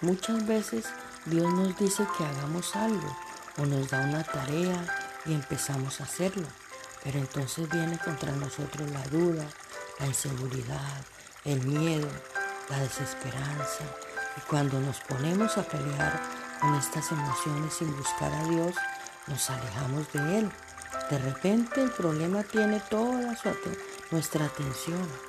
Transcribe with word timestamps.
Muchas 0.00 0.46
veces 0.46 0.84
Dios 1.24 1.52
nos 1.52 1.76
dice 1.76 2.06
que 2.16 2.24
hagamos 2.24 2.76
algo 2.76 3.16
o 3.56 3.66
nos 3.66 3.90
da 3.90 4.00
una 4.00 4.22
tarea 4.22 5.10
y 5.26 5.34
empezamos 5.34 6.00
a 6.00 6.04
hacerlo, 6.04 6.46
pero 7.02 7.18
entonces 7.18 7.68
viene 7.68 7.98
contra 7.98 8.30
nosotros 8.32 8.88
la 8.92 9.02
duda, 9.08 9.44
la 9.98 10.06
inseguridad, 10.06 11.02
el 11.44 11.66
miedo, 11.66 12.08
la 12.70 12.78
desesperanza 12.78 13.84
y 14.36 14.40
cuando 14.42 14.78
nos 14.80 15.00
ponemos 15.00 15.58
a 15.58 15.64
pelear 15.64 16.20
con 16.60 16.74
estas 16.76 17.10
emociones 17.10 17.74
sin 17.74 17.96
buscar 17.96 18.32
a 18.32 18.44
Dios, 18.44 18.74
nos 19.26 19.50
alejamos 19.50 20.12
de 20.12 20.38
Él. 20.38 20.52
De 21.10 21.18
repente 21.18 21.82
el 21.82 21.90
problema 21.90 22.42
tiene 22.44 22.80
toda 22.88 23.20
nuestra 24.10 24.44
atención. 24.44 25.27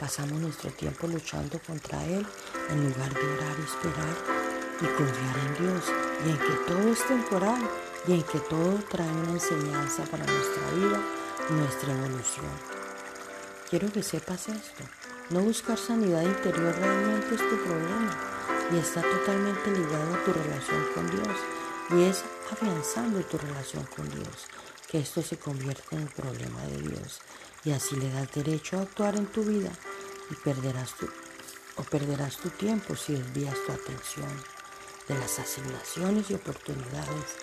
Pasamos 0.00 0.40
nuestro 0.40 0.70
tiempo 0.70 1.06
luchando 1.06 1.60
contra 1.66 2.02
Él 2.06 2.26
en 2.70 2.88
lugar 2.88 3.12
de 3.12 3.20
orar 3.20 3.56
y 3.58 3.64
esperar 3.64 4.16
y 4.80 4.84
confiar 4.96 5.38
en 5.44 5.54
Dios 5.62 5.84
y 6.24 6.30
en 6.30 6.38
que 6.38 6.54
todo 6.66 6.88
es 6.90 7.06
temporal 7.06 7.68
y 8.08 8.12
en 8.14 8.22
que 8.22 8.38
todo 8.38 8.78
trae 8.88 9.10
una 9.10 9.32
enseñanza 9.32 10.04
para 10.04 10.24
nuestra 10.24 10.70
vida 10.70 11.02
y 11.50 11.52
nuestra 11.52 11.92
evolución. 11.92 12.46
Quiero 13.68 13.92
que 13.92 14.02
sepas 14.02 14.48
esto. 14.48 14.84
No 15.28 15.40
buscar 15.40 15.76
sanidad 15.76 16.22
interior 16.22 16.74
realmente 16.76 17.34
es 17.34 17.50
tu 17.50 17.56
problema 17.62 18.16
y 18.72 18.78
está 18.78 19.02
totalmente 19.02 19.70
ligado 19.70 20.14
a 20.14 20.24
tu 20.24 20.32
relación 20.32 20.82
con 20.94 21.10
Dios 21.10 21.36
y 21.90 22.04
es 22.04 22.24
afianzando 22.50 23.20
tu 23.20 23.36
relación 23.36 23.84
con 23.94 24.08
Dios 24.08 24.48
que 24.90 24.98
esto 24.98 25.22
se 25.22 25.36
convierte 25.36 25.94
en 25.94 26.02
el 26.02 26.08
problema 26.08 26.62
de 26.62 26.88
Dios 26.88 27.20
y 27.64 27.72
así 27.72 27.96
le 27.96 28.10
das 28.10 28.32
derecho 28.32 28.78
a 28.78 28.82
actuar 28.82 29.16
en 29.16 29.26
tu 29.26 29.44
vida 29.44 29.70
y 30.30 30.34
perderás 30.34 30.94
tu, 30.96 31.08
o 31.76 31.82
perderás 31.82 32.36
tu 32.36 32.50
tiempo 32.50 32.96
si 32.96 33.14
desvías 33.14 33.56
tu 33.66 33.72
atención 33.72 34.30
de 35.08 35.18
las 35.18 35.38
asignaciones 35.38 36.30
y 36.30 36.34
oportunidades 36.34 37.36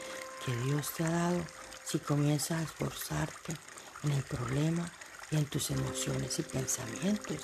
que 0.46 0.56
Dios 0.64 0.92
te 0.96 1.04
ha 1.04 1.10
dado 1.10 1.46
si 1.86 2.00
comienzas 2.00 2.60
a 2.60 2.64
esforzarte 2.64 3.54
en 4.04 4.12
el 4.12 4.24
problema 4.24 4.90
y 5.32 5.38
en 5.38 5.46
tus 5.46 5.72
emociones 5.72 6.40
y 6.40 6.44
pensamientos. 6.44 7.42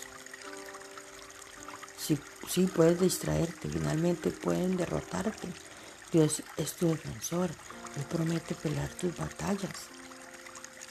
Si, 1.98 2.20
si 2.48 2.68
puedes 2.68 3.00
distraerte, 3.00 3.70
finalmente 3.70 4.30
pueden 4.32 4.78
derrotarte. 4.78 5.48
Dios 6.12 6.44
es 6.58 6.74
tu 6.74 6.90
defensor. 6.90 7.50
Él 7.96 8.04
promete 8.10 8.56
pelear 8.56 8.90
tus 8.90 9.16
batallas 9.16 9.88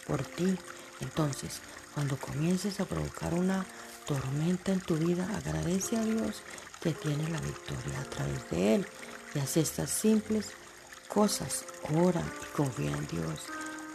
por 0.07 0.23
ti. 0.25 0.59
Entonces, 1.01 1.61
cuando 1.95 2.17
comiences 2.17 2.81
a 2.81 2.87
provocar 2.87 3.35
una 3.35 3.67
tormenta 4.07 4.73
en 4.73 4.81
tu 4.81 4.97
vida, 4.97 5.29
agradece 5.37 5.97
a 5.97 6.05
Dios 6.05 6.43
que 6.81 6.93
tiene 6.93 7.29
la 7.29 7.41
victoria 7.41 8.01
a 8.01 8.05
través 8.05 8.51
de 8.51 8.75
Él 8.75 8.87
y 9.35 9.39
haz 9.39 9.57
estas 9.57 9.91
simples 9.91 10.51
cosas. 11.09 11.65
Ora 11.95 12.23
y 12.43 12.57
confía 12.57 12.91
en 12.91 13.07
Dios 13.07 13.41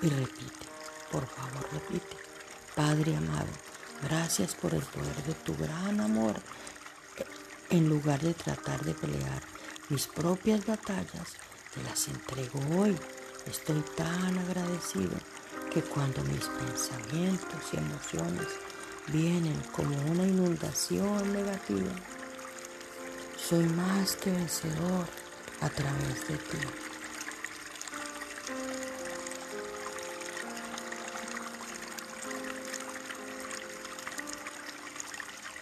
y 0.02 0.10
repite, 0.10 0.66
por 1.12 1.28
favor 1.28 1.68
repite. 1.72 2.18
Padre 2.76 3.16
amado, 3.16 3.48
gracias 4.04 4.56
por 4.56 4.74
el 4.74 4.84
poder 4.84 5.16
de 5.24 5.34
tu 5.34 5.56
gran 5.58 6.00
amor. 6.00 6.36
En 7.70 7.90
lugar 7.90 8.22
de 8.22 8.34
tratar 8.34 8.84
de 8.86 8.94
pelear 8.94 9.42
mis 9.90 10.08
propias 10.08 10.66
batallas, 10.66 11.36
te 11.74 11.84
las 11.84 12.08
entrego 12.08 12.60
hoy. 12.78 12.96
Estoy 13.46 13.82
tan 13.96 14.38
agradecido 14.38 15.18
que 15.74 15.82
cuando 15.82 16.24
mis 16.24 16.46
pensamientos 16.46 17.62
y 17.74 17.78
emociones 17.78 18.48
vienen 19.08 19.60
como 19.72 19.96
una 20.12 20.24
inundación 20.24 21.34
negativa, 21.34 21.92
soy 23.38 23.66
más 23.66 24.16
que 24.16 24.32
vencedor 24.32 25.06
a 25.62 25.70
través 25.70 26.28
de 26.28 26.38
ti. 26.38 26.87